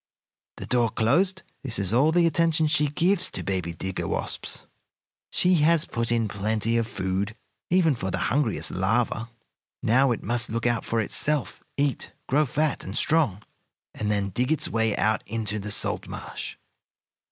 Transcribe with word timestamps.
The 0.57 0.65
door 0.65 0.89
closed, 0.89 1.43
this 1.63 1.77
is 1.77 1.93
all 1.93 2.11
the 2.11 2.25
attention 2.25 2.65
she 2.65 2.87
gives 2.87 3.29
to 3.29 3.43
baby 3.43 3.71
digger 3.75 4.07
wasps. 4.07 4.65
She 5.31 5.53
has 5.61 5.85
put 5.85 6.11
in 6.11 6.27
plenty 6.27 6.75
of 6.77 6.87
food, 6.87 7.35
even 7.69 7.93
for 7.93 8.09
the 8.09 8.17
hungriest 8.33 8.71
larva. 8.71 9.29
Now 9.83 10.11
it 10.11 10.23
must 10.23 10.49
look 10.49 10.65
out 10.65 10.83
for 10.85 11.01
itself, 11.01 11.61
eat, 11.77 12.13
grow 12.27 12.47
fat 12.47 12.83
and 12.83 12.97
strong, 12.97 13.43
and 13.93 14.09
then 14.09 14.29
dig 14.29 14.51
its 14.51 14.67
way 14.67 14.95
out 14.97 15.21
into 15.27 15.59
the 15.59 15.69
salt 15.69 16.07
marsh. 16.07 16.55